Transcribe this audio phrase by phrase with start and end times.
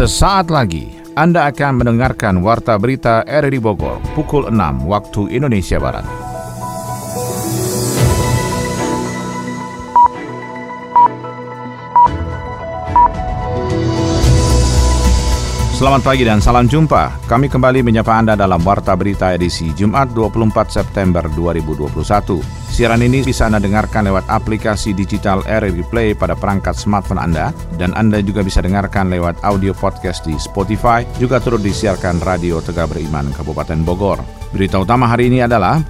[0.00, 6.08] Sesaat lagi Anda akan mendengarkan Warta Berita RRI Bogor pukul 6 waktu Indonesia Barat.
[15.76, 17.28] Selamat pagi dan salam jumpa.
[17.28, 22.59] Kami kembali menyapa Anda dalam Warta Berita edisi Jumat 24 September 2021.
[22.70, 27.90] Siaran ini bisa Anda dengarkan lewat aplikasi digital RRI Play pada perangkat smartphone Anda dan
[27.98, 33.34] Anda juga bisa dengarkan lewat audio podcast di Spotify, juga turut disiarkan Radio Tegak Beriman
[33.34, 34.22] Kabupaten Bogor.
[34.54, 35.82] Berita utama hari ini adalah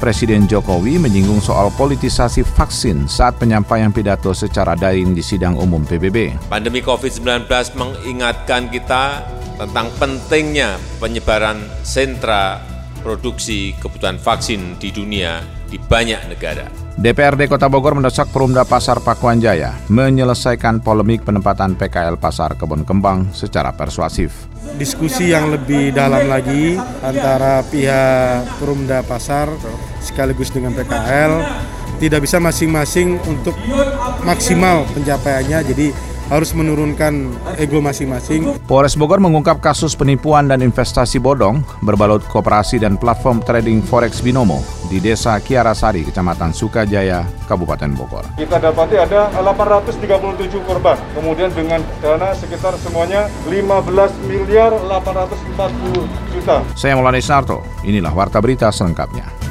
[0.00, 6.48] Presiden Jokowi menyinggung soal politisasi vaksin saat penyampaian pidato secara daring di sidang umum PBB.
[6.50, 7.46] Pandemi COVID-19
[7.78, 9.22] mengingatkan kita
[9.60, 12.71] tentang pentingnya penyebaran sentra
[13.02, 16.70] produksi kebutuhan vaksin di dunia di banyak negara.
[16.96, 23.34] DPRD Kota Bogor mendesak Perumda Pasar Pakuan Jaya menyelesaikan polemik penempatan PKL Pasar Kebon Kembang
[23.34, 29.50] secara persuasif diskusi yang lebih dalam lagi antara pihak Perumda Pasar
[30.00, 31.32] sekaligus dengan PKL
[31.98, 33.54] tidak bisa masing-masing untuk
[34.26, 35.86] maksimal pencapaiannya jadi
[36.32, 37.28] harus menurunkan
[37.60, 38.56] ego masing-masing.
[38.64, 44.64] Polres Bogor mengungkap kasus penipuan dan investasi bodong berbalut kooperasi dan platform trading forex binomo
[44.88, 48.24] di Desa Kiarasari, Kecamatan Sukajaya, Kabupaten Bogor.
[48.40, 56.64] Kita dapati ada 837 korban, kemudian dengan dana sekitar semuanya 15 miliar 840 juta.
[56.72, 59.41] Saya Maulana Isnarto, inilah Warta Berita selengkapnya.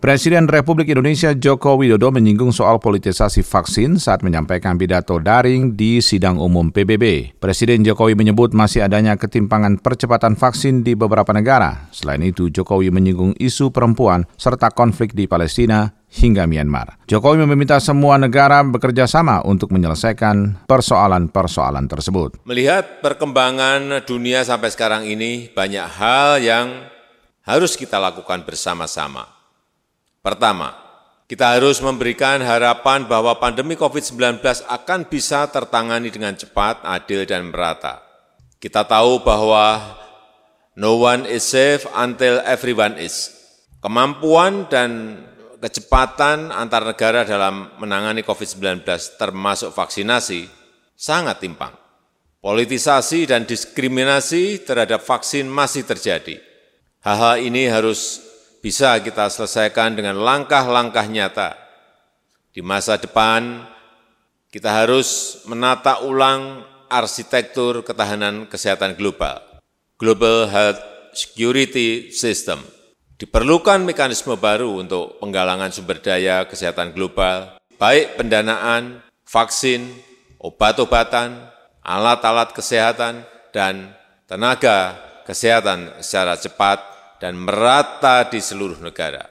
[0.00, 6.40] Presiden Republik Indonesia Joko Widodo menyinggung soal politisasi vaksin saat menyampaikan pidato daring di sidang
[6.40, 7.36] umum PBB.
[7.36, 11.92] Presiden Jokowi menyebut masih adanya ketimpangan percepatan vaksin di beberapa negara.
[11.92, 16.96] Selain itu, Jokowi menyinggung isu perempuan serta konflik di Palestina hingga Myanmar.
[17.04, 22.40] Jokowi meminta semua negara bekerja sama untuk menyelesaikan persoalan-persoalan tersebut.
[22.48, 26.88] Melihat perkembangan dunia sampai sekarang ini, banyak hal yang
[27.44, 29.39] harus kita lakukan bersama-sama
[30.20, 30.76] Pertama,
[31.24, 38.04] kita harus memberikan harapan bahwa pandemi COVID-19 akan bisa tertangani dengan cepat, adil, dan merata.
[38.60, 39.96] Kita tahu bahwa
[40.76, 43.32] no one is safe until everyone is.
[43.80, 45.22] Kemampuan dan
[45.56, 48.84] kecepatan antar negara dalam menangani COVID-19
[49.16, 50.44] termasuk vaksinasi
[50.92, 51.72] sangat timpang.
[52.44, 56.40] Politisasi dan diskriminasi terhadap vaksin masih terjadi.
[57.00, 58.29] Hal-hal ini harus
[58.60, 61.56] bisa kita selesaikan dengan langkah-langkah nyata.
[62.52, 63.64] Di masa depan,
[64.52, 69.40] kita harus menata ulang arsitektur ketahanan kesehatan global,
[69.96, 70.80] Global Health
[71.16, 72.60] Security System.
[73.20, 79.92] Diperlukan mekanisme baru untuk penggalangan sumber daya kesehatan global, baik pendanaan, vaksin,
[80.40, 81.36] obat-obatan,
[81.84, 83.22] alat-alat kesehatan,
[83.52, 83.92] dan
[84.24, 84.96] tenaga
[85.28, 86.89] kesehatan secara cepat
[87.20, 89.28] dan merata di seluruh negara.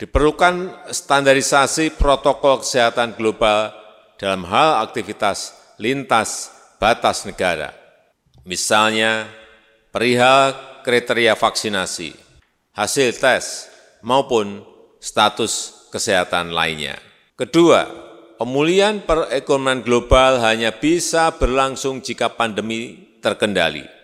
[0.00, 3.72] Diperlukan standarisasi protokol kesehatan global
[4.16, 7.72] dalam hal aktivitas lintas batas negara.
[8.48, 9.28] Misalnya,
[9.92, 12.16] perihal kriteria vaksinasi,
[12.72, 13.68] hasil tes,
[14.00, 14.64] maupun
[15.00, 17.00] status kesehatan lainnya.
[17.36, 17.84] Kedua,
[18.40, 23.95] pemulihan perekonomian global hanya bisa berlangsung jika pandemi terkendali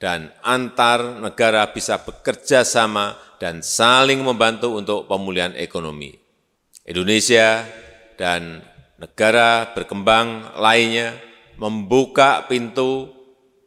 [0.00, 6.16] dan antar negara bisa bekerja sama dan saling membantu untuk pemulihan ekonomi.
[6.88, 7.68] Indonesia
[8.16, 8.64] dan
[8.96, 11.12] negara berkembang lainnya
[11.60, 13.12] membuka pintu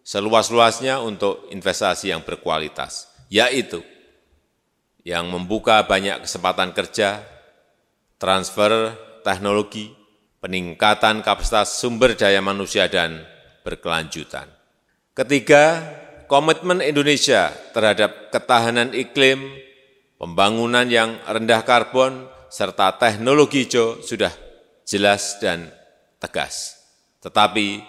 [0.02, 3.86] seluas-luasnya untuk investasi yang berkualitas, yaitu
[5.06, 7.22] yang membuka banyak kesempatan kerja,
[8.18, 9.94] transfer teknologi,
[10.42, 13.24] peningkatan kapasitas sumber daya manusia, dan
[13.64, 14.50] berkelanjutan.
[15.14, 15.86] Ketiga,
[16.28, 19.40] komitmen Indonesia terhadap ketahanan iklim,
[20.18, 24.32] pembangunan yang rendah karbon, serta teknologi hijau sudah
[24.86, 25.72] jelas dan
[26.22, 26.78] tegas.
[27.24, 27.82] Tetapi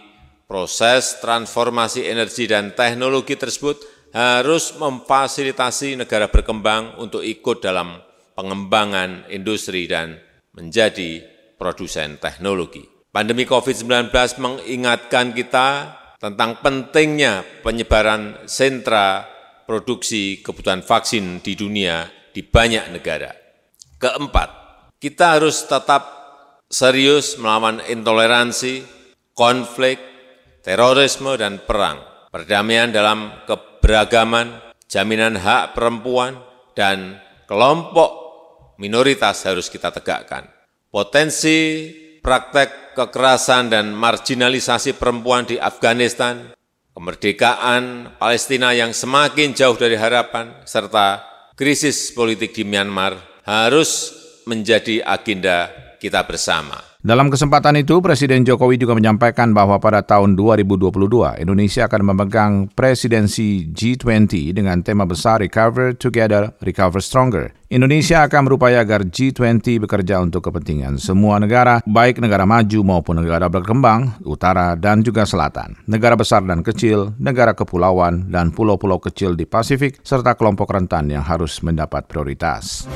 [0.48, 3.82] proses transformasi energi dan teknologi tersebut
[4.14, 7.98] harus memfasilitasi negara berkembang untuk ikut dalam
[8.38, 10.18] pengembangan industri dan
[10.54, 11.22] menjadi
[11.58, 12.86] produsen teknologi.
[13.10, 14.10] Pandemi COVID-19
[14.42, 19.28] mengingatkan kita tentang pentingnya penyebaran sentra
[19.68, 23.28] produksi kebutuhan vaksin di dunia di banyak negara.
[24.00, 24.48] Keempat,
[24.96, 26.02] kita harus tetap
[26.72, 28.88] serius melawan intoleransi,
[29.36, 30.00] konflik,
[30.64, 32.00] terorisme, dan perang.
[32.32, 36.40] Perdamaian dalam keberagaman, jaminan hak perempuan,
[36.72, 38.10] dan kelompok
[38.80, 40.48] minoritas harus kita tegakkan.
[40.88, 41.92] Potensi
[42.24, 46.54] praktek kekerasan dan marginalisasi perempuan di Afghanistan,
[46.94, 51.26] kemerdekaan Palestina yang semakin jauh dari harapan, serta
[51.58, 54.14] krisis politik di Myanmar harus
[54.46, 55.68] menjadi agenda
[55.98, 56.93] kita bersama.
[57.04, 63.68] Dalam kesempatan itu, Presiden Jokowi juga menyampaikan bahwa pada tahun 2022, Indonesia akan memegang presidensi
[63.68, 67.52] G20 dengan tema besar Recover Together, Recover Stronger.
[67.68, 73.52] Indonesia akan berupaya agar G20 bekerja untuk kepentingan semua negara, baik negara maju maupun negara
[73.52, 79.44] berkembang, utara dan juga selatan, negara besar dan kecil, negara kepulauan, dan pulau-pulau kecil di
[79.44, 82.88] Pasifik, serta kelompok rentan yang harus mendapat prioritas.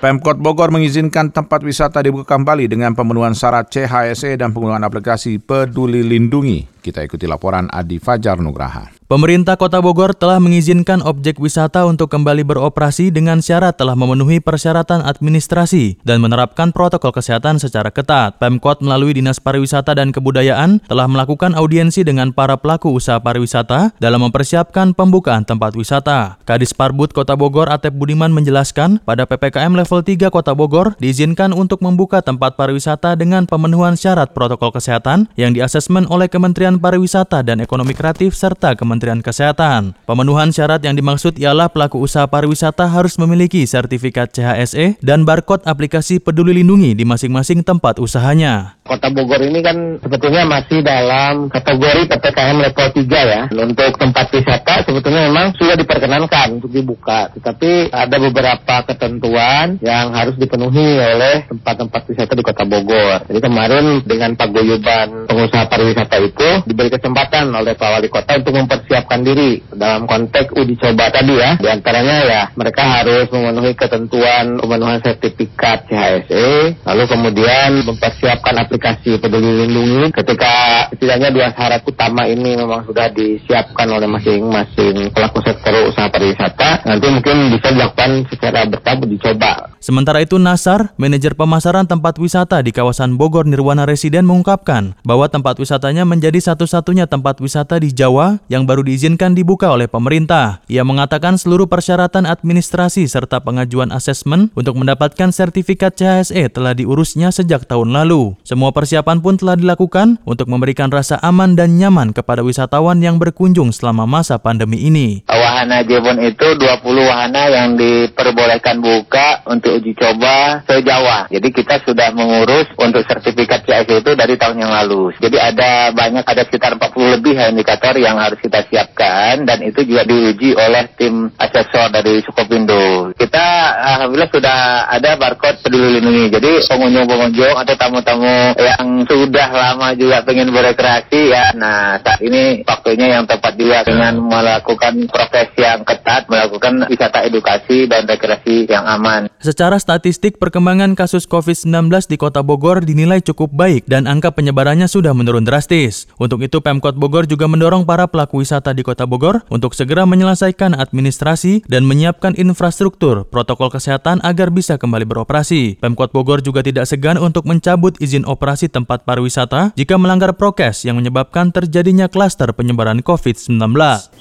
[0.00, 6.00] Pemkot Bogor mengizinkan tempat wisata dibuka kembali dengan pemenuhan syarat CHSE dan penggunaan aplikasi Peduli
[6.00, 6.79] Lindungi.
[6.80, 9.00] Kita ikuti laporan Adi Fajar Nugraha.
[9.10, 15.02] Pemerintah Kota Bogor telah mengizinkan objek wisata untuk kembali beroperasi dengan syarat telah memenuhi persyaratan
[15.02, 18.38] administrasi dan menerapkan protokol kesehatan secara ketat.
[18.38, 24.30] Pemkot melalui Dinas Pariwisata dan Kebudayaan telah melakukan audiensi dengan para pelaku usaha pariwisata dalam
[24.30, 26.38] mempersiapkan pembukaan tempat wisata.
[26.46, 31.82] Kadis Parbud Kota Bogor Atep Budiman menjelaskan pada PPKM level 3 Kota Bogor diizinkan untuk
[31.82, 37.90] membuka tempat pariwisata dengan pemenuhan syarat protokol kesehatan yang diasesmen oleh Kementerian Pariwisata dan Ekonomi
[37.98, 39.96] Kreatif serta Kementerian Kementerian Kesehatan.
[40.04, 46.20] Pemenuhan syarat yang dimaksud ialah pelaku usaha pariwisata harus memiliki sertifikat CHSE dan barcode aplikasi
[46.20, 48.76] peduli lindungi di masing-masing tempat usahanya.
[48.84, 53.42] Kota Bogor ini kan sebetulnya masih dalam kategori PPKM level 3 ya.
[53.50, 57.30] Untuk tempat wisata sebetulnya memang sudah diperkenankan untuk dibuka.
[57.38, 63.26] Tetapi ada beberapa ketentuan yang harus dipenuhi oleh tempat-tempat wisata di Kota Bogor.
[63.30, 69.22] Jadi kemarin dengan paguyuban pengusaha pariwisata itu diberi kesempatan oleh Pak Wali Kota untuk mempersiapkan
[69.22, 71.54] diri dalam konteks uji coba tadi ya.
[71.62, 79.64] Di antaranya ya mereka harus memenuhi ketentuan pemenuhan sertifikat CHSE, lalu kemudian mempersiapkan aplikasi peduli
[79.64, 86.10] lindungi ketika setidaknya dua syarat utama ini memang sudah disiapkan oleh masing-masing pelaku sektor usaha
[86.10, 89.52] pariwisata nanti mungkin bisa dilakukan secara bertahap dicoba.
[89.80, 95.58] Sementara itu Nasar, manajer pemasaran tempat wisata di kawasan Bogor Nirwana Residen mengungkapkan bahwa tempat
[95.58, 100.62] wisatanya menjadi satu-satunya tempat wisata di Jawa yang baru diizinkan dibuka oleh pemerintah.
[100.70, 107.66] Ia mengatakan seluruh persyaratan administrasi serta pengajuan asesmen untuk mendapatkan sertifikat CHSE telah diurusnya sejak
[107.66, 108.38] tahun lalu.
[108.46, 113.74] Semua persiapan pun telah dilakukan untuk memberikan rasa aman dan nyaman kepada wisatawan yang berkunjung
[113.74, 115.26] selama masa pandemi ini.
[115.60, 121.28] Wahana Jebon itu 20 wahana yang diperbolehkan buka untuk uji coba se-Jawa.
[121.28, 125.12] Jadi kita sudah mengurus untuk sertifikat CIC itu dari tahun yang lalu.
[125.20, 130.08] Jadi ada banyak, ada sekitar 40 lebih indikator yang harus kita siapkan dan itu juga
[130.08, 133.12] diuji oleh tim asesor dari Sukopindo.
[133.20, 134.58] Kita alhamdulillah sudah
[134.96, 136.40] ada barcode peduli lindungi.
[136.40, 141.52] Jadi pengunjung-pengunjung atau tamu-tamu yang sudah lama juga pengen berekreasi ya.
[141.52, 147.86] Nah saat ini waktunya yang tepat juga dengan melakukan proses yang ketat, melakukan wisata edukasi
[147.90, 149.30] dan rekreasi yang aman.
[149.40, 155.16] Secara statistik perkembangan kasus COVID-19 di Kota Bogor dinilai cukup baik dan angka penyebarannya sudah
[155.16, 156.10] menurun drastis.
[156.20, 160.76] Untuk itu Pemkot Bogor juga mendorong para pelaku wisata di Kota Bogor untuk segera menyelesaikan
[160.76, 165.80] administrasi dan menyiapkan infrastruktur protokol kesehatan agar bisa kembali beroperasi.
[165.80, 171.00] Pemkot Bogor juga tidak segan untuk mencabut izin operasi tempat pariwisata jika melanggar prokes yang
[171.00, 174.19] menyebabkan terjadinya klaster penyebaran COVID-19.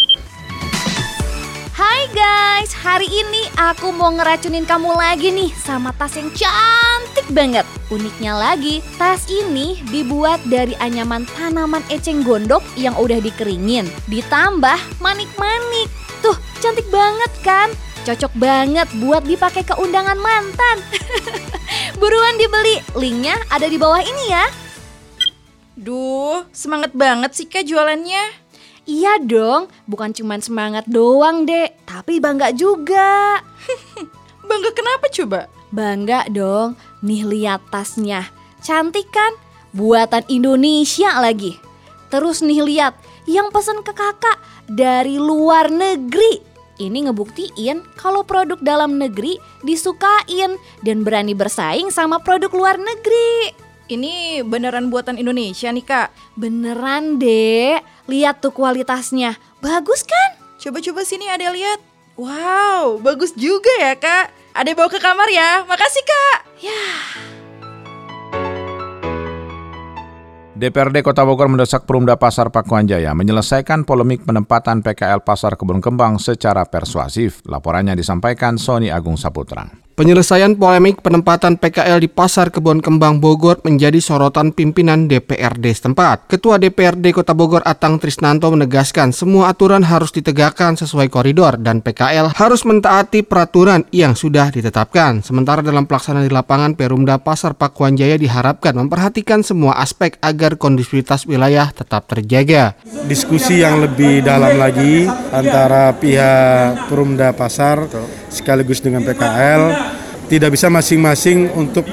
[2.59, 7.63] Guys, hari ini aku mau ngeracunin kamu lagi nih sama tas yang cantik banget.
[7.87, 15.87] Uniknya lagi, tas ini dibuat dari anyaman tanaman eceng gondok yang udah dikeringin, ditambah manik-manik.
[16.19, 17.71] Tuh, cantik banget kan?
[18.03, 20.83] Cocok banget buat dipakai ke undangan mantan.
[22.03, 24.45] Buruan dibeli, linknya ada di bawah ini ya.
[25.79, 28.48] Duh, semangat banget sih kak jualannya.
[28.89, 33.38] Iya dong, bukan cuma semangat doang dek, tapi bangga juga.
[34.50, 35.46] bangga kenapa coba?
[35.69, 36.74] Bangga dong,
[37.05, 38.25] nih lihat tasnya.
[38.65, 39.38] Cantik kan?
[39.77, 41.62] Buatan Indonesia lagi.
[42.10, 42.98] Terus nih lihat,
[43.29, 49.36] yang pesen ke kakak dari luar negeri ini ngebuktiin kalau produk dalam negeri
[49.67, 53.51] disukain dan berani bersaing sama produk luar negeri.
[53.89, 56.13] Ini beneran buatan Indonesia nih kak?
[56.39, 57.75] Beneran deh,
[58.09, 59.37] lihat tuh kualitasnya.
[59.61, 60.41] Bagus kan?
[60.57, 61.79] Coba-coba sini ada lihat.
[62.19, 64.33] Wow, bagus juga ya kak.
[64.51, 66.39] Ada bawa ke kamar ya, makasih kak.
[66.59, 66.85] Ya.
[70.59, 76.19] DPRD Kota Bogor mendesak Perumda Pasar Pakuan Jaya menyelesaikan polemik penempatan PKL Pasar Kebun Kembang
[76.19, 77.39] secara persuasif.
[77.47, 79.88] Laporannya disampaikan Sony Agung Saputra.
[79.99, 86.31] Penyelesaian polemik penempatan PKL di Pasar Kebun Kembang Bogor menjadi sorotan pimpinan DPRD setempat.
[86.31, 92.31] Ketua DPRD Kota Bogor Atang Trisnanto menegaskan semua aturan harus ditegakkan sesuai koridor dan PKL
[92.31, 95.19] harus mentaati peraturan yang sudah ditetapkan.
[95.19, 101.27] Sementara dalam pelaksanaan di lapangan Perumda Pasar Pakuan Jaya diharapkan memperhatikan semua aspek agar kondisivitas
[101.27, 102.71] wilayah tetap terjaga.
[103.03, 107.83] Diskusi yang lebih dalam lagi antara pihak Perumda Pasar
[108.31, 109.88] sekaligus dengan PKL
[110.29, 111.83] tidak bisa masing-masing untuk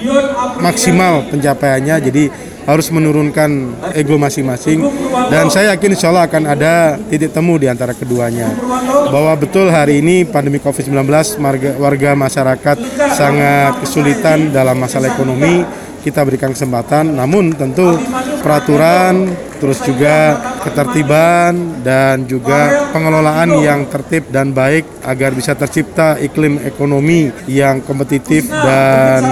[0.60, 2.24] maksimal pencapaiannya jadi
[2.66, 4.82] harus menurunkan ego masing-masing.
[5.30, 8.50] Dan saya yakin insya Allah akan ada titik temu di antara keduanya.
[9.08, 11.06] Bahwa betul hari ini pandemi COVID-19
[11.38, 12.76] warga, warga masyarakat
[13.14, 15.62] sangat kesulitan dalam masalah ekonomi.
[16.02, 17.98] Kita berikan kesempatan namun tentu
[18.38, 19.26] peraturan
[19.58, 27.30] terus juga ketertiban dan juga pengelolaan yang tertib dan baik agar bisa tercipta iklim ekonomi
[27.46, 29.22] yang kompetitif dan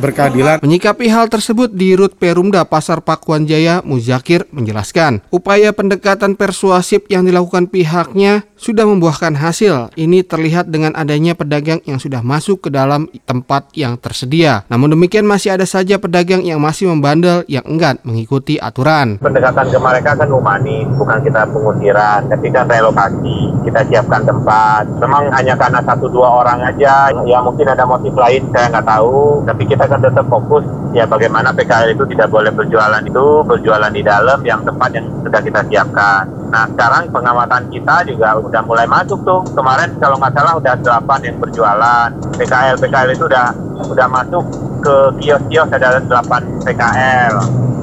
[0.00, 0.64] berkeadilan.
[0.64, 7.28] Menyikapi hal tersebut di Rut Perumda Pasar Pakuan Jaya, Muzakir menjelaskan, upaya pendekatan persuasif yang
[7.28, 9.94] dilakukan pihaknya sudah membuahkan hasil.
[9.94, 14.66] Ini terlihat dengan adanya pedagang yang sudah masuk ke dalam tempat yang tersedia.
[14.66, 19.22] Namun demikian masih ada saja pedagang yang masih membandel yang enggan mengikuti aturan.
[19.22, 22.26] Pendekatan ke mereka kan humanis, bukan kita pengusiran.
[22.28, 24.90] Ketika relokasi, kita siapkan tempat.
[24.98, 29.46] Memang hanya karena satu dua orang aja, ya mungkin ada motif lain saya nggak tahu.
[29.46, 34.00] Tapi kita kan tetap fokus ya bagaimana PKL itu tidak boleh berjualan itu berjualan di
[34.00, 36.24] dalam yang tempat yang sudah kita siapkan.
[36.48, 39.44] Nah sekarang pengamatan kita juga udah mulai masuk tuh.
[39.52, 42.08] Kemarin kalau nggak salah udah delapan yang berjualan.
[42.40, 43.46] PKL PKL itu udah
[43.88, 44.44] udah masuk
[44.80, 47.34] ke kios-kios ada delapan PKL.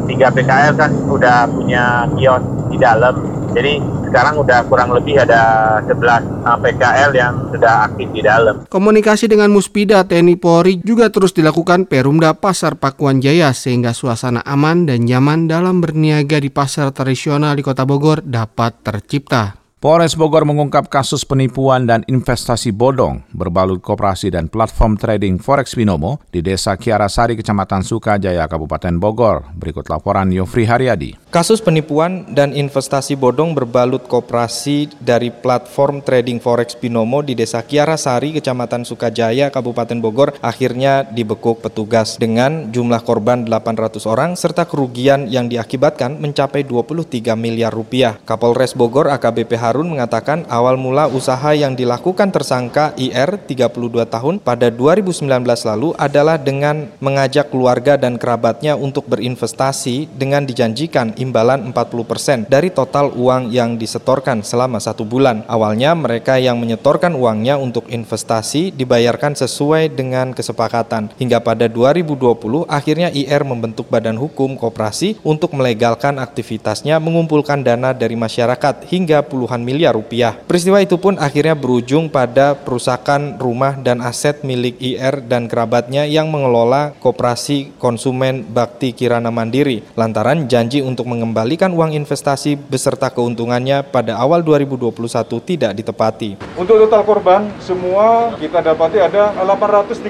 [0.05, 2.43] Tiga PKL kan udah punya kios
[2.73, 3.15] di dalam.
[3.55, 3.79] Jadi
[4.11, 8.67] sekarang udah kurang lebih ada 11 uh, PKL yang sudah aktif di dalam.
[8.67, 14.83] Komunikasi dengan Muspida TNI Polri juga terus dilakukan Perumda Pasar Pakuan Jaya sehingga suasana aman
[14.83, 19.64] dan nyaman dalam berniaga di pasar tradisional di Kota Bogor dapat tercipta.
[19.85, 26.17] Polres Bogor mengungkap kasus penipuan dan investasi bodong berbalut koperasi dan platform trading Forex Binomo
[26.33, 29.45] di Desa Kiarasari, Kecamatan Sukajaya, Kabupaten Bogor.
[29.53, 31.21] Berikut laporan Yofri Haryadi.
[31.29, 38.33] Kasus penipuan dan investasi bodong berbalut koperasi dari platform trading Forex Binomo di Desa Kiarasari,
[38.33, 45.45] Kecamatan Sukajaya, Kabupaten Bogor akhirnya dibekuk petugas dengan jumlah korban 800 orang serta kerugian yang
[45.45, 48.17] diakibatkan mencapai 23 miliar rupiah.
[48.25, 54.39] Kapolres Bogor AKBP Harun Harun mengatakan awal mula usaha yang dilakukan tersangka IR 32 tahun
[54.39, 62.47] pada 2019 lalu adalah dengan mengajak keluarga dan kerabatnya untuk berinvestasi dengan dijanjikan imbalan 40%
[62.47, 65.43] dari total uang yang disetorkan selama satu bulan.
[65.43, 71.11] Awalnya mereka yang menyetorkan uangnya untuk investasi dibayarkan sesuai dengan kesepakatan.
[71.19, 78.15] Hingga pada 2020 akhirnya IR membentuk badan hukum koperasi untuk melegalkan aktivitasnya mengumpulkan dana dari
[78.15, 80.37] masyarakat hingga puluhan miliar rupiah.
[80.45, 86.29] Peristiwa itu pun akhirnya berujung pada perusakan rumah dan aset milik IR dan kerabatnya yang
[86.29, 94.21] mengelola koperasi konsumen Bakti Kirana Mandiri lantaran janji untuk mengembalikan uang investasi beserta keuntungannya pada
[94.21, 94.93] awal 2021
[95.41, 96.37] tidak ditepati.
[96.53, 100.05] Untuk total korban semua kita dapati ada 837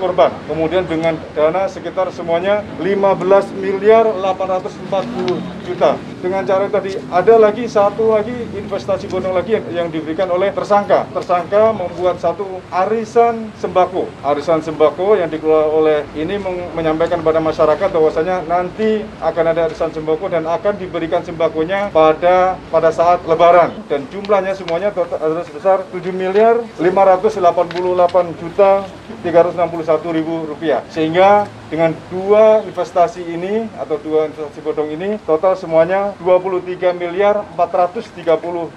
[0.00, 0.32] korban.
[0.48, 5.98] Kemudian dengan dana sekitar semuanya 15 miliar 840 juta.
[6.22, 8.75] Dengan cara tadi ada lagi satu lagi investasi
[9.08, 11.08] bodong lagi yang, yang diberikan oleh tersangka.
[11.14, 14.10] Tersangka membuat satu arisan sembako.
[14.20, 16.36] Arisan sembako yang dikelola oleh ini
[16.74, 22.90] menyampaikan kepada masyarakat bahwasanya nanti akan ada arisan sembako dan akan diberikan sembakonya pada pada
[22.92, 28.84] saat lebaran dan jumlahnya semuanya total sebesar 7 miliar 588 juta
[29.22, 36.14] 361 ribu rupiah sehingga dengan dua investasi ini atau dua investasi bodong ini total semuanya
[36.22, 38.22] 23 miliar 430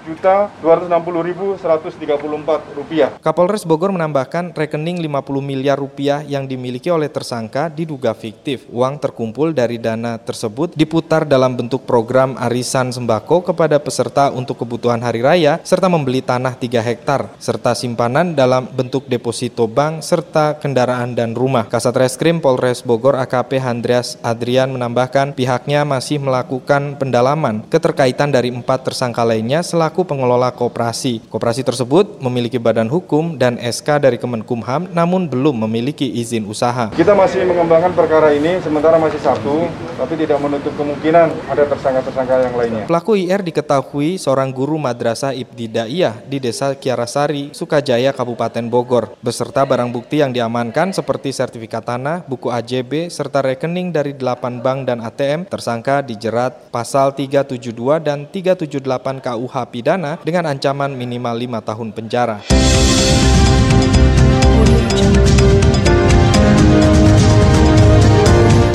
[0.06, 3.14] juta 260 ribu 134 rupiah.
[3.22, 8.66] Kapolres Bogor menambahkan rekening 50 miliar rupiah yang dimiliki oleh tersangka diduga fiktif.
[8.74, 14.98] Uang terkumpul dari dana tersebut diputar dalam bentuk program arisan sembako kepada peserta untuk kebutuhan
[14.98, 20.60] hari raya serta membeli tanah 3 hektar serta simpanan dalam bentuk deposito bank serta serta
[20.60, 21.64] kendaraan dan rumah.
[21.64, 28.84] Kasat Reskrim Polres Bogor AKP Handrias Adrian menambahkan pihaknya masih melakukan pendalaman keterkaitan dari empat
[28.84, 31.24] tersangka lainnya selaku pengelola koperasi.
[31.32, 36.92] Koperasi tersebut memiliki badan hukum dan SK dari Kemenkumham namun belum memiliki izin usaha.
[36.92, 42.54] Kita masih mengembangkan perkara ini sementara masih satu, tapi tidak menutup kemungkinan ada tersangka-tersangka yang
[42.60, 42.84] lainnya.
[42.84, 49.88] Pelaku IR diketahui seorang guru madrasah ibtidaiyah di Desa Kiarasari, Sukajaya, Kabupaten Bogor, beserta barang
[49.88, 55.46] bukti yang diamankan seperti sertifikat tanah, buku AJB, serta rekening dari 8 bank dan ATM,
[55.46, 62.38] tersangka dijerat pasal 372 dan 378 KUH pidana dengan ancaman minimal 5 tahun penjara.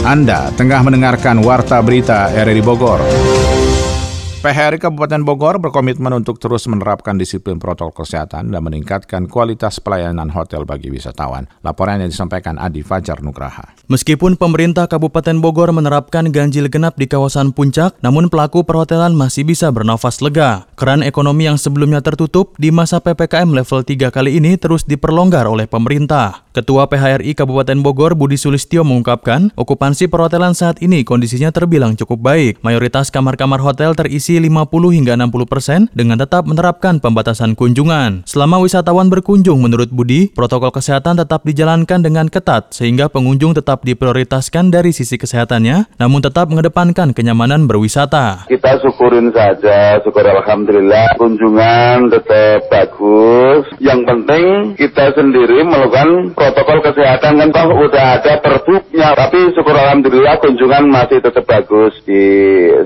[0.05, 3.01] Anda tengah mendengarkan Warta Berita RRI Bogor.
[4.45, 10.69] PHRI Kabupaten Bogor berkomitmen untuk terus menerapkan disiplin protokol kesehatan dan meningkatkan kualitas pelayanan hotel
[10.69, 11.49] bagi wisatawan.
[11.65, 13.73] Laporan yang disampaikan Adi Fajar Nugraha.
[13.89, 19.73] Meskipun pemerintah Kabupaten Bogor menerapkan ganjil genap di kawasan puncak, namun pelaku perhotelan masih bisa
[19.73, 20.69] bernafas lega.
[20.77, 25.65] Keran ekonomi yang sebelumnya tertutup di masa PPKM level 3 kali ini terus diperlonggar oleh
[25.65, 26.45] pemerintah.
[26.53, 32.53] Ketua PHRI Kabupaten Bogor Budi Sulistyo mengungkapkan, okupansi perhotelan saat ini kondisinya terbilang cukup baik.
[32.63, 38.23] Mayoritas kamar-kamar hotel terisi 50 hingga 60 persen dengan tetap menerapkan pembatasan kunjungan.
[38.23, 44.69] Selama wisatawan berkunjung menurut Budi, protokol kesehatan tetap dijalankan dengan ketat sehingga pengunjung tetap diprioritaskan
[44.71, 48.47] dari sisi kesehatannya, namun tetap mengedepankan kenyamanan berwisata.
[48.49, 53.67] Kita syukurin saja, syukur Alhamdulillah, kunjungan tetap bagus.
[53.79, 54.45] Yang penting
[54.79, 61.19] kita sendiri melakukan protokol kesehatan kan toh udah ada perbuknya, tapi syukur Alhamdulillah kunjungan masih
[61.21, 62.21] tetap bagus di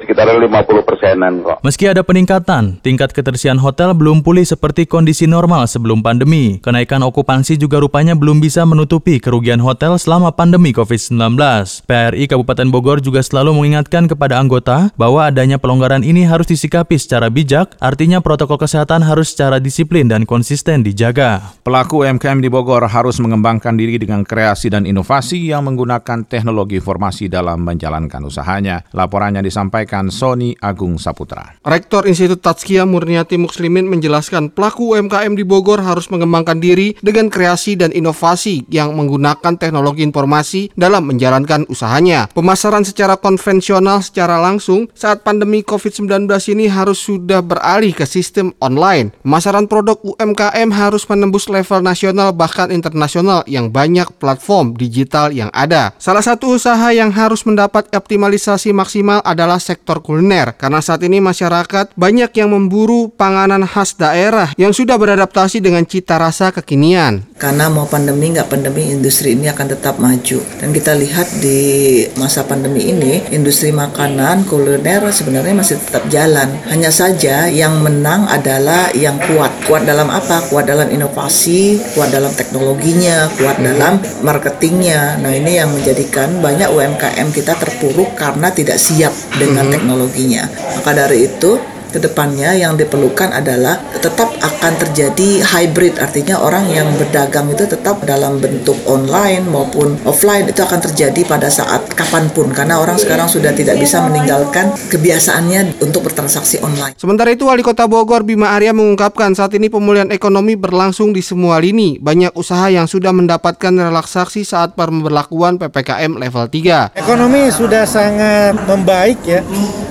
[0.03, 1.57] sekitar 50 persenan kok.
[1.63, 6.59] Meski ada peningkatan, tingkat keterisian hotel belum pulih seperti kondisi normal sebelum pandemi.
[6.59, 11.39] Kenaikan okupansi juga rupanya belum bisa menutupi kerugian hotel selama pandemi COVID-19.
[11.87, 17.31] PRI Kabupaten Bogor juga selalu mengingatkan kepada anggota bahwa adanya pelonggaran ini harus disikapi secara
[17.31, 21.55] bijak, artinya protokol kesehatan harus secara disiplin dan konsisten dijaga.
[21.63, 27.29] Pelaku UMKM di Bogor harus mengembangkan diri dengan kreasi dan inovasi yang menggunakan teknologi informasi
[27.29, 28.87] dalam menjalankan usahanya.
[28.95, 31.18] Laporannya disampaikan Sony Agung Saputra.
[31.67, 37.75] Rektor Institut Tazkiyah Murniati Muslimin menjelaskan pelaku UMKM di Bogor harus mengembangkan diri dengan kreasi
[37.75, 42.31] dan inovasi yang menggunakan teknologi informasi dalam menjalankan usahanya.
[42.31, 49.11] Pemasaran secara konvensional secara langsung saat pandemi COVID-19 ini harus sudah beralih ke sistem online.
[49.19, 55.91] Pemasaran produk UMKM harus menembus level nasional bahkan internasional yang banyak platform digital yang ada.
[55.99, 61.97] Salah satu usaha yang harus mendapat optimalisasi maksimal adalah sektor kuliner karena saat ini masyarakat
[61.97, 67.25] banyak yang memburu panganan khas daerah yang sudah beradaptasi dengan cita rasa kekinian.
[67.41, 72.45] Karena mau pandemi nggak pandemi industri ini akan tetap maju dan kita lihat di masa
[72.45, 76.53] pandemi ini industri makanan kuliner sebenarnya masih tetap jalan.
[76.69, 79.49] Hanya saja yang menang adalah yang kuat.
[79.65, 80.45] Kuat dalam apa?
[80.45, 85.17] Kuat dalam inovasi, kuat dalam teknologinya, kuat dalam marketingnya.
[85.17, 90.45] Nah ini yang menjadikan banyak UMKM kita terpuruk karena tidak siap dengan teknologinya.
[90.75, 91.55] Maka dari itu
[91.89, 98.05] ke depannya yang diperlukan adalah tetap akan terjadi hybrid artinya orang yang berdagang itu tetap
[98.05, 103.27] dalam bentuk online maupun offline itu akan terjadi pada saat kapan pun karena orang sekarang
[103.27, 106.95] sudah tidak bisa meninggalkan kebiasaannya untuk bertransaksi online.
[106.95, 111.57] Sementara itu Wali Kota Bogor Bima Arya mengungkapkan saat ini pemulihan ekonomi berlangsung di semua
[111.59, 111.97] lini.
[111.99, 116.95] Banyak usaha yang sudah mendapatkan relaksasi saat pemberlakuan PPKM level 3.
[116.95, 119.41] Ekonomi sudah sangat membaik ya.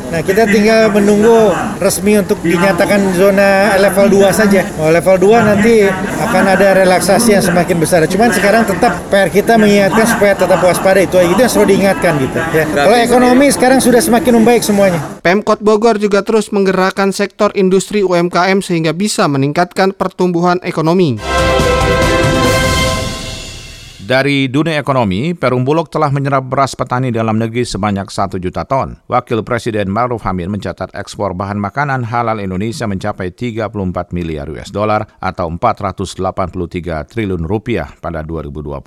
[0.09, 1.53] Nah, kita tinggal menunggu
[1.89, 4.61] resmi untuk dinyatakan zona level 2 saja.
[4.77, 5.89] Oh, level 2 nanti
[6.21, 8.05] akan ada relaksasi yang semakin besar.
[8.05, 11.17] Cuman sekarang tetap PR kita mengingatkan supaya tetap waspada itu.
[11.17, 12.39] Itu yang selalu diingatkan gitu.
[12.53, 12.65] Ya.
[12.69, 15.01] Kalau ekonomi sekarang sudah semakin membaik semuanya.
[15.25, 21.17] Pemkot Bogor juga terus menggerakkan sektor industri UMKM sehingga bisa meningkatkan pertumbuhan ekonomi.
[24.09, 28.97] Dari dunia ekonomi, Perum Bulog telah menyerap beras petani dalam negeri sebanyak 1 juta ton.
[29.05, 33.69] Wakil Presiden Maruf Amin mencatat ekspor bahan makanan halal Indonesia mencapai 34
[34.17, 38.81] miliar US dollar atau 483 triliun rupiah pada 2020.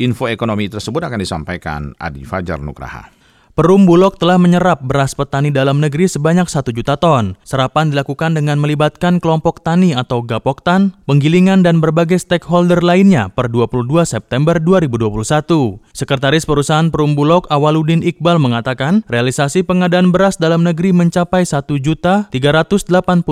[0.00, 3.23] Info ekonomi tersebut akan disampaikan Adi Fajar Nugraha.
[3.54, 7.38] Perum Bulog telah menyerap beras petani dalam negeri sebanyak 1 juta ton.
[7.46, 14.10] Serapan dilakukan dengan melibatkan kelompok tani atau Gapoktan, penggilingan dan berbagai stakeholder lainnya per 22
[14.10, 15.78] September 2021.
[15.94, 22.26] Sekretaris Perusahaan Perum Bulog Awaludin Iqbal mengatakan, realisasi pengadaan beras dalam negeri mencapai 1 juta
[22.34, 23.22] 388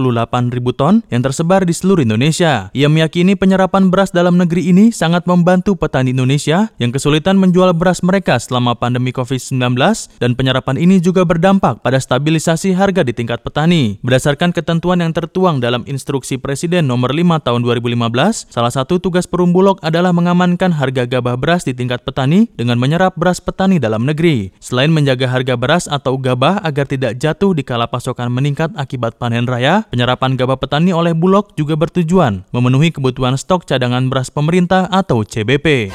[0.54, 2.70] ribu ton yang tersebar di seluruh Indonesia.
[2.78, 8.06] Ia meyakini penyerapan beras dalam negeri ini sangat membantu petani Indonesia yang kesulitan menjual beras
[8.06, 9.74] mereka selama pandemi COVID-19
[10.18, 14.02] dan penyerapan ini juga berdampak pada stabilisasi harga di tingkat petani.
[14.02, 19.54] Berdasarkan ketentuan yang tertuang dalam instruksi Presiden nomor 5 tahun 2015, salah satu tugas Perum
[19.54, 24.50] Bulog adalah mengamankan harga gabah beras di tingkat petani dengan menyerap beras petani dalam negeri.
[24.58, 29.46] Selain menjaga harga beras atau gabah agar tidak jatuh di kala pasokan meningkat akibat panen
[29.46, 35.22] raya, penyerapan gabah petani oleh Bulog juga bertujuan memenuhi kebutuhan stok cadangan beras pemerintah atau
[35.22, 35.92] CBP.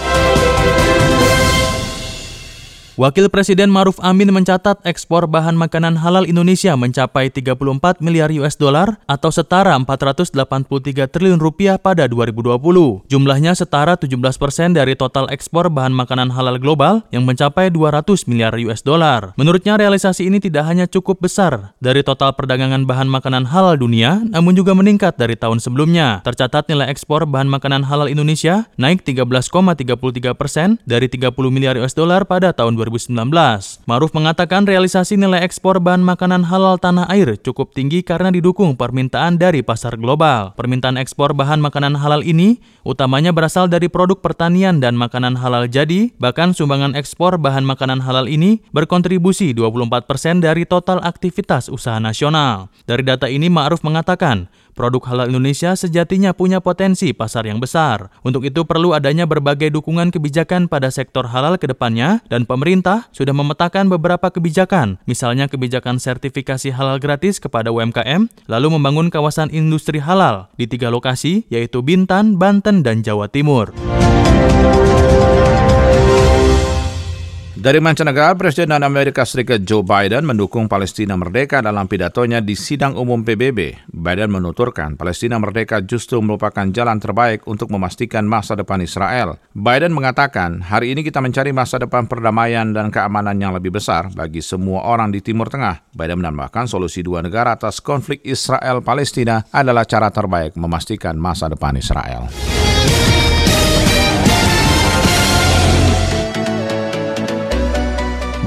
[2.97, 8.97] Wakil Presiden Maruf Amin mencatat ekspor bahan makanan halal Indonesia mencapai 34 miliar US dollar
[9.05, 12.57] atau setara 483 triliun rupiah pada 2020.
[13.05, 18.57] Jumlahnya setara 17 persen dari total ekspor bahan makanan halal global yang mencapai 200 miliar
[18.65, 19.38] US dollar.
[19.38, 24.57] Menurutnya realisasi ini tidak hanya cukup besar dari total perdagangan bahan makanan halal dunia, namun
[24.57, 26.25] juga meningkat dari tahun sebelumnya.
[26.25, 32.25] Tercatat nilai ekspor bahan makanan halal Indonesia naik 13,33 persen dari 30 miliar US dollar
[32.25, 33.12] pada tahun 2020 2019.
[33.84, 39.36] Maruf mengatakan realisasi nilai ekspor bahan makanan halal tanah air cukup tinggi karena didukung permintaan
[39.36, 40.56] dari pasar global.
[40.56, 46.15] Permintaan ekspor bahan makanan halal ini utamanya berasal dari produk pertanian dan makanan halal jadi,
[46.15, 52.71] bahkan sumbangan ekspor bahan makanan halal ini berkontribusi 24% dari total aktivitas usaha nasional.
[52.88, 58.13] Dari data ini Ma'ruf mengatakan, Produk halal Indonesia sejatinya punya potensi pasar yang besar.
[58.21, 63.33] Untuk itu perlu adanya berbagai dukungan kebijakan pada sektor halal ke depannya dan pemerintah sudah
[63.33, 70.53] memetakan beberapa kebijakan, misalnya kebijakan sertifikasi halal gratis kepada UMKM, lalu membangun kawasan industri halal
[70.61, 73.73] di tiga lokasi yaitu Bintan, Banten, dan Jawa Timur.
[77.57, 83.25] Dari mancanegara, Presiden Amerika Serikat Joe Biden mendukung Palestina merdeka dalam pidatonya di sidang umum
[83.25, 83.89] PBB.
[83.89, 89.41] Biden menuturkan Palestina merdeka justru merupakan jalan terbaik untuk memastikan masa depan Israel.
[89.57, 94.45] Biden mengatakan, hari ini kita mencari masa depan perdamaian dan keamanan yang lebih besar bagi
[94.45, 95.89] semua orang di Timur Tengah.
[95.97, 102.29] Biden menambahkan solusi dua negara atas konflik Israel-Palestina adalah cara terbaik memastikan masa depan Israel.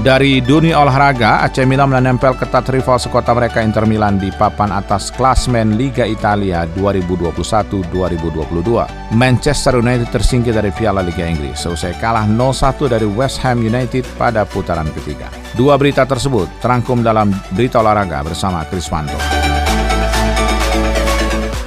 [0.01, 5.13] Dari dunia olahraga, AC Milan menempel ketat rival sekota mereka Inter Milan di papan atas
[5.13, 9.13] klasmen Liga Italia 2021-2022.
[9.13, 14.49] Manchester United tersingkir dari Piala Liga Inggris seusai kalah 0-1 dari West Ham United pada
[14.49, 15.29] putaran ketiga.
[15.53, 18.89] Dua berita tersebut terangkum dalam berita olahraga bersama Chris.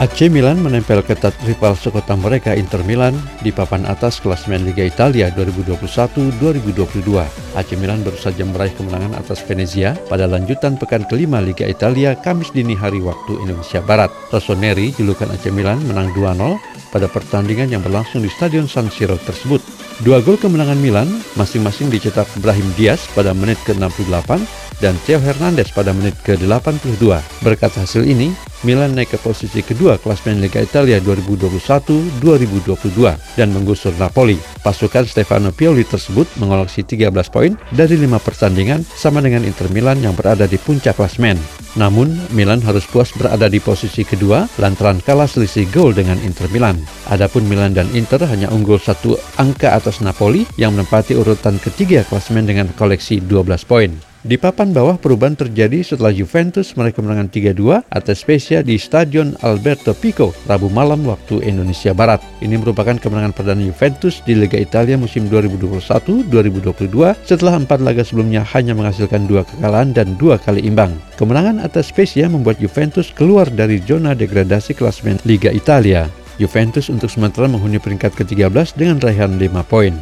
[0.04, 5.32] AC Milan menempel ketat rival sekota mereka Inter Milan di papan atas klasmen Liga Italia
[5.32, 7.24] 2021-2022.
[7.56, 12.52] AC Milan baru saja meraih kemenangan atas Venezia pada lanjutan pekan kelima Liga Italia Kamis
[12.52, 14.12] dini hari waktu Indonesia Barat.
[14.28, 16.60] Rossoneri, julukan AC Milan, menang 2-0
[16.92, 19.64] pada pertandingan yang berlangsung di Stadion San Siro tersebut.
[20.04, 21.08] Dua gol kemenangan Milan
[21.40, 24.36] masing-masing dicetak Brahim Diaz pada menit ke-68
[24.84, 27.08] dan Theo Hernandez pada menit ke-82.
[27.40, 34.40] Berkat hasil ini, Milan naik ke posisi kedua klasmen Liga Italia 2021-2022 dan menggusur Napoli.
[34.64, 40.16] Pasukan Stefano Pioli tersebut mengoleksi 13 poin dari 5 pertandingan sama dengan Inter Milan yang
[40.16, 41.36] berada di puncak klasmen.
[41.76, 46.80] Namun, Milan harus puas berada di posisi kedua lantaran kalah selisih gol dengan Inter Milan.
[47.12, 52.48] Adapun Milan dan Inter hanya unggul satu angka atas Napoli yang menempati urutan ketiga klasmen
[52.48, 54.13] dengan koleksi 12 poin.
[54.24, 59.92] Di papan bawah perubahan terjadi setelah Juventus meraih kemenangan 3-2 atas Spezia di Stadion Alberto
[59.92, 62.24] Pico Rabu malam waktu Indonesia Barat.
[62.40, 68.72] Ini merupakan kemenangan perdana Juventus di Liga Italia musim 2021-2022 setelah empat laga sebelumnya hanya
[68.72, 70.96] menghasilkan dua kekalahan dan dua kali imbang.
[71.20, 76.08] Kemenangan atas Spezia membuat Juventus keluar dari zona degradasi klasmen Liga Italia.
[76.40, 80.00] Juventus untuk sementara menghuni peringkat ke-13 dengan raihan 5 poin.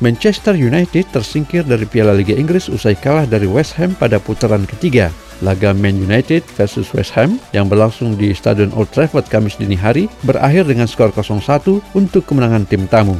[0.00, 5.12] Manchester United tersingkir dari Piala Liga Inggris usai kalah dari West Ham pada putaran ketiga.
[5.44, 10.08] Laga Man United versus West Ham yang berlangsung di Stadion Old Trafford Kamis dini hari
[10.24, 13.16] berakhir dengan skor 0-1 untuk kemenangan tim tamu.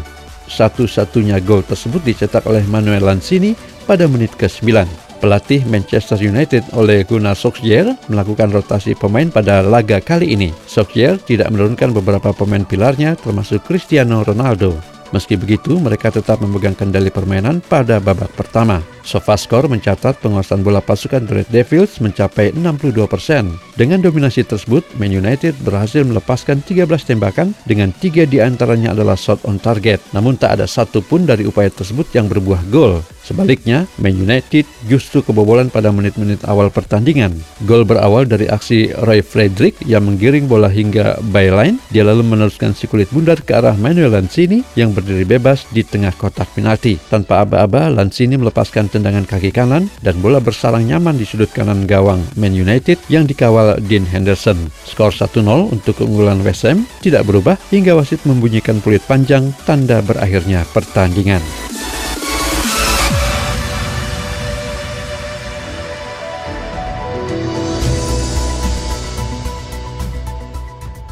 [0.48, 3.52] Satu-satunya gol tersebut dicetak oleh Manuel Lanzini
[3.84, 4.88] pada menit ke-9.
[5.20, 10.48] Pelatih Manchester United oleh Gunnar Solskjaer melakukan rotasi pemain pada laga kali ini.
[10.64, 14.89] Solskjaer tidak menurunkan beberapa pemain pilarnya termasuk Cristiano Ronaldo.
[15.10, 18.78] Meski begitu, mereka tetap memegang kendali permainan pada babak pertama.
[19.02, 23.56] Sofascore mencatat penguasaan bola pasukan Red Devils mencapai 62 persen.
[23.74, 29.40] Dengan dominasi tersebut, Man United berhasil melepaskan 13 tembakan dengan tiga di antaranya adalah shot
[29.48, 30.04] on target.
[30.12, 33.00] Namun tak ada satu pun dari upaya tersebut yang berbuah gol.
[33.24, 37.30] Sebaliknya, Man United justru kebobolan pada menit-menit awal pertandingan.
[37.62, 41.78] Gol berawal dari aksi Roy Frederick yang menggiring bola hingga byline.
[41.94, 46.10] Dia lalu meneruskan si kulit bundar ke arah Manuel Lanzini yang berdiri bebas di tengah
[46.18, 46.98] kotak penalti.
[47.06, 52.20] Tanpa aba-aba, Lanzini melepaskan tendangan kaki kanan dan bola bersarang nyaman di sudut kanan gawang
[52.34, 54.68] Man United yang dikawal Dean Henderson.
[54.82, 60.66] Skor 1-0 untuk keunggulan West Ham tidak berubah hingga wasit membunyikan peluit panjang tanda berakhirnya
[60.74, 61.40] pertandingan.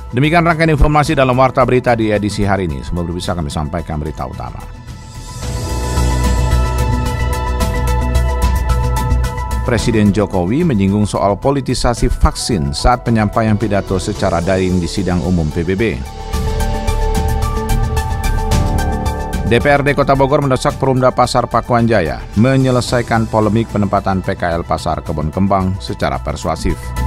[0.08, 2.82] Demikian rangkaian informasi dalam Warta Berita di edisi hari ini.
[2.82, 4.87] Semoga bisa kami sampaikan berita utama.
[9.68, 16.00] Presiden Jokowi menyinggung soal politisasi vaksin saat penyampaian pidato secara daring di sidang umum PBB.
[19.44, 25.76] DPRD Kota Bogor mendesak Perumda Pasar Pakuan Jaya menyelesaikan polemik penempatan PKL Pasar Kebon Kembang
[25.84, 26.97] secara persuasif.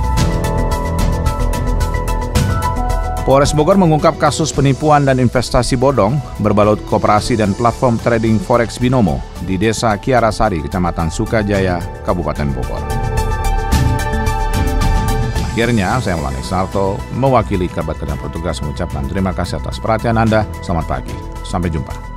[3.21, 9.21] Polres Bogor mengungkap kasus penipuan dan investasi bodong berbalut koperasi dan platform trading forex binomo
[9.45, 12.81] di Desa Kiarasari, Kecamatan Sukajaya, Kabupaten Bogor.
[15.53, 20.41] Akhirnya, saya Mulani Sarto, mewakili kerabat dan petugas mengucapkan terima kasih atas perhatian Anda.
[20.65, 21.13] Selamat pagi.
[21.45, 22.10] Sampai jumpa.